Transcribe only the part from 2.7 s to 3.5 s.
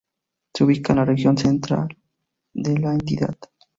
la entidad.